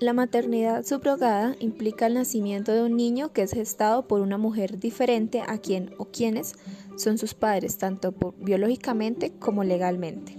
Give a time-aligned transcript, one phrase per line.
[0.00, 4.78] La maternidad subrogada implica el nacimiento de un niño que es gestado por una mujer
[4.78, 6.54] diferente a quien o quienes
[6.96, 10.36] son sus padres, tanto biológicamente como legalmente.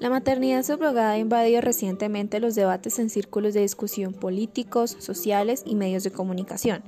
[0.00, 5.74] La maternidad subrogada ha invadido recientemente los debates en círculos de discusión políticos, sociales y
[5.74, 6.82] medios de comunicación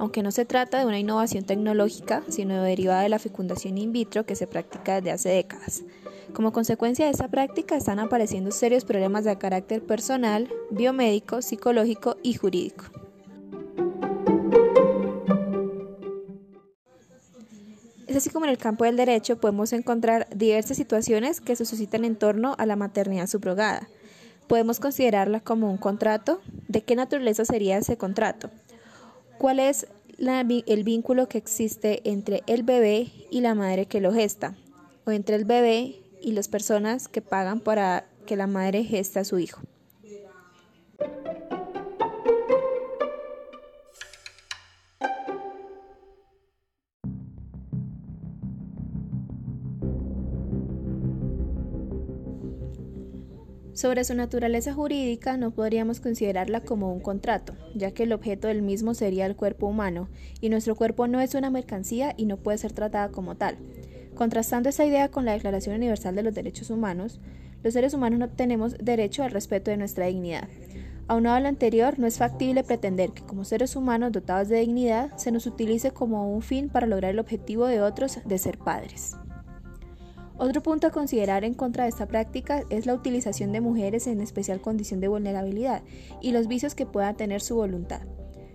[0.00, 4.24] aunque no se trata de una innovación tecnológica, sino derivada de la fecundación in vitro
[4.24, 5.82] que se practica desde hace décadas.
[6.32, 12.32] Como consecuencia de esta práctica están apareciendo serios problemas de carácter personal, biomédico, psicológico y
[12.32, 12.99] jurídico.
[18.10, 22.04] Es así como en el campo del derecho podemos encontrar diversas situaciones que se suscitan
[22.04, 23.88] en torno a la maternidad subrogada.
[24.48, 26.40] Podemos considerarla como un contrato.
[26.66, 28.50] ¿De qué naturaleza sería ese contrato?
[29.38, 29.86] ¿Cuál es
[30.18, 34.56] el vínculo que existe entre el bebé y la madre que lo gesta?
[35.06, 39.24] O entre el bebé y las personas que pagan para que la madre gesta a
[39.24, 39.60] su hijo.
[53.72, 58.62] Sobre su naturaleza jurídica no podríamos considerarla como un contrato, ya que el objeto del
[58.62, 60.08] mismo sería el cuerpo humano,
[60.40, 63.56] y nuestro cuerpo no es una mercancía y no puede ser tratada como tal.
[64.14, 67.20] Contrastando esa idea con la Declaración Universal de los Derechos Humanos,
[67.62, 70.48] los seres humanos no tenemos derecho al respeto de nuestra dignidad.
[71.06, 75.16] Aunado a lo anterior, no es factible pretender que como seres humanos dotados de dignidad
[75.16, 79.16] se nos utilice como un fin para lograr el objetivo de otros de ser padres.
[80.40, 84.22] Otro punto a considerar en contra de esta práctica es la utilización de mujeres en
[84.22, 85.82] especial condición de vulnerabilidad
[86.22, 88.00] y los vicios que pueda tener su voluntad.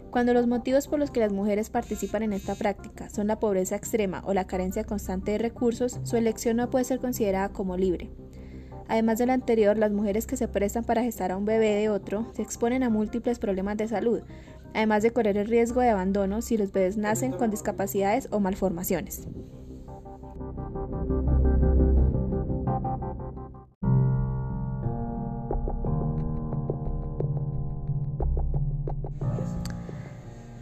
[0.09, 3.75] Cuando los motivos por los que las mujeres participan en esta práctica son la pobreza
[3.75, 8.09] extrema o la carencia constante de recursos, su elección no puede ser considerada como libre.
[8.87, 11.89] Además de lo anterior, las mujeres que se prestan para gestar a un bebé de
[11.89, 14.21] otro se exponen a múltiples problemas de salud,
[14.73, 19.27] además de correr el riesgo de abandono si los bebés nacen con discapacidades o malformaciones.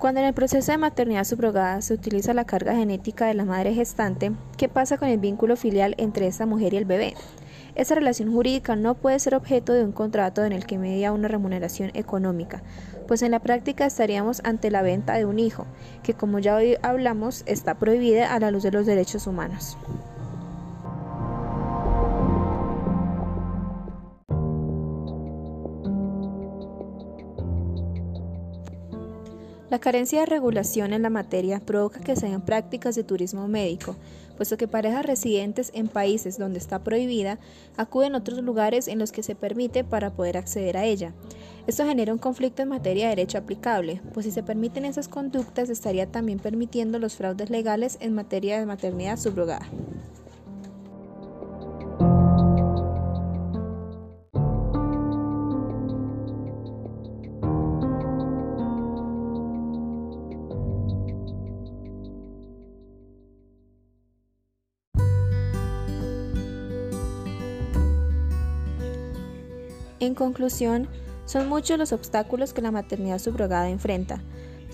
[0.03, 3.73] Cuando en el proceso de maternidad subrogada se utiliza la carga genética de la madre
[3.73, 7.13] gestante, ¿qué pasa con el vínculo filial entre esa mujer y el bebé?
[7.75, 11.29] Esa relación jurídica no puede ser objeto de un contrato en el que media una
[11.29, 12.63] remuneración económica,
[13.07, 15.67] pues en la práctica estaríamos ante la venta de un hijo,
[16.03, 19.77] que como ya hoy hablamos está prohibida a la luz de los derechos humanos.
[29.73, 33.95] La carencia de regulación en la materia provoca que se den prácticas de turismo médico,
[34.37, 37.39] puesto que parejas residentes en países donde está prohibida
[37.75, 41.15] acuden a otros lugares en los que se permite para poder acceder a ella.
[41.65, 45.71] Esto genera un conflicto en materia de derecho aplicable, pues si se permiten esas conductas
[45.71, 49.67] estaría también permitiendo los fraudes legales en materia de maternidad subrogada.
[70.03, 70.89] En conclusión,
[71.23, 74.21] son muchos los obstáculos que la maternidad subrogada enfrenta,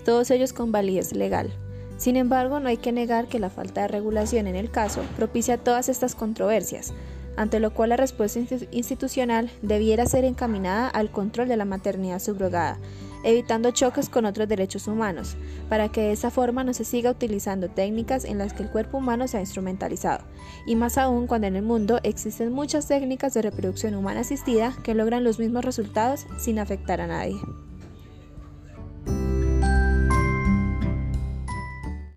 [0.04, 1.52] todos ellos con validez legal.
[1.98, 5.56] Sin embargo, no hay que negar que la falta de regulación en el caso propicia
[5.56, 6.92] todas estas controversias,
[7.36, 8.40] ante lo cual la respuesta
[8.72, 12.78] institucional debiera ser encaminada al control de la maternidad subrogada,
[13.24, 15.36] evitando choques con otros derechos humanos,
[15.68, 18.98] para que de esa forma no se siga utilizando técnicas en las que el cuerpo
[18.98, 20.24] humano se ha instrumentalizado,
[20.66, 24.94] y más aún cuando en el mundo existen muchas técnicas de reproducción humana asistida que
[24.94, 27.36] logran los mismos resultados sin afectar a nadie.